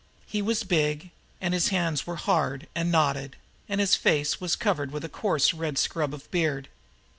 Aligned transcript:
He 0.25 0.41
was 0.41 0.63
big, 0.63 1.11
and 1.39 1.53
his 1.53 1.67
hands 1.67 2.07
were 2.07 2.15
hard 2.15 2.65
and 2.73 2.91
knotted, 2.91 3.35
and 3.69 3.79
his 3.79 3.93
face 3.93 4.41
was 4.41 4.55
covered 4.55 4.89
with 4.91 5.05
a 5.05 5.09
coarse 5.09 5.53
red 5.53 5.77
scrub 5.77 6.11
of 6.15 6.25
beard. 6.31 6.69